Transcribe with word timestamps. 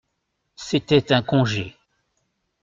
C'était 0.55 1.11
un 1.13 1.21
congé. 1.21 1.77